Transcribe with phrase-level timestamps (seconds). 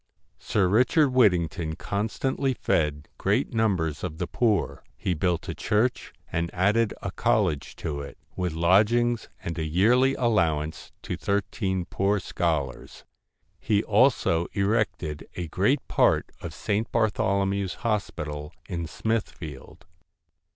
[0.39, 6.51] Sir Richard Whittington constantly fed great numbers of the poor: he built a church, and
[6.55, 12.19] added a college to it, with lodgings, and a yearly allow ance to thirteen poor
[12.19, 13.05] scholars.
[13.59, 16.91] He also erected a great part of St.
[16.91, 19.85] Bartholomew's Hospital in Smithfield.